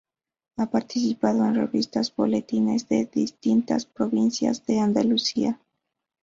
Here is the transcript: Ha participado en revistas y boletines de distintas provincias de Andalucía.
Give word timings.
Ha 0.57 0.65
participado 0.65 1.45
en 1.45 1.53
revistas 1.53 2.09
y 2.09 2.13
boletines 2.17 2.89
de 2.89 3.05
distintas 3.05 3.85
provincias 3.85 4.65
de 4.65 4.79
Andalucía. 4.79 5.59